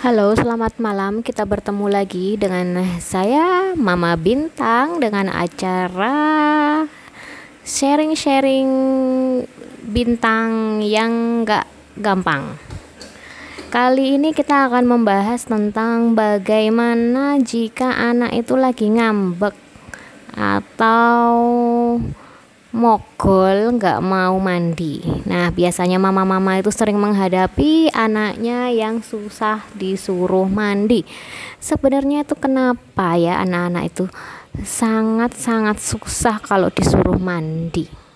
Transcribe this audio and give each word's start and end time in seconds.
Halo, 0.00 0.32
selamat 0.32 0.80
malam. 0.80 1.20
Kita 1.20 1.44
bertemu 1.44 1.92
lagi 1.92 2.40
dengan 2.40 2.72
saya, 3.04 3.76
Mama 3.76 4.16
Bintang, 4.16 4.96
dengan 4.96 5.28
acara 5.28 6.88
sharing-sharing 7.68 8.64
bintang 9.84 10.80
yang 10.80 11.44
gak 11.44 11.68
gampang. 12.00 12.56
Kali 13.68 14.16
ini 14.16 14.32
kita 14.32 14.72
akan 14.72 14.88
membahas 14.88 15.44
tentang 15.44 16.16
bagaimana 16.16 17.36
jika 17.36 17.92
anak 17.92 18.32
itu 18.40 18.56
lagi 18.56 18.88
ngambek 18.88 19.52
atau 20.32 21.28
mogol 22.80 23.76
nggak 23.76 24.00
mau 24.00 24.40
mandi. 24.40 25.04
Nah, 25.28 25.52
biasanya 25.52 26.00
mama-mama 26.00 26.56
itu 26.56 26.72
sering 26.72 26.96
menghadapi 26.96 27.92
anaknya 27.92 28.72
yang 28.72 29.04
susah 29.04 29.68
disuruh 29.76 30.48
mandi. 30.48 31.04
Sebenarnya 31.60 32.24
itu 32.24 32.32
kenapa 32.40 33.20
ya 33.20 33.44
anak-anak 33.44 33.84
itu 33.92 34.04
sangat-sangat 34.64 35.76
susah 35.76 36.40
kalau 36.40 36.72
disuruh 36.72 37.20
mandi? 37.20 38.09